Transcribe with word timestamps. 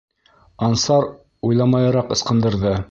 Ансар, 0.69 1.07
уйламайыраҡ 1.51 2.13
ысҡындырҙы. 2.19 2.79